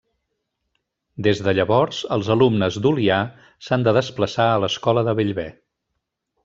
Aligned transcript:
Des 1.27 1.41
de 1.47 1.53
llavors 1.57 1.99
els 2.17 2.31
alumnes 2.37 2.81
d'Olià 2.87 3.21
s'han 3.67 3.87
de 3.89 3.97
desplaçar 4.01 4.51
a 4.55 4.59
l'Escola 4.65 5.09
de 5.11 5.19
Bellver. 5.21 5.51